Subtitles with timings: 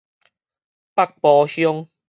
[0.95, 1.87] 北埔鄉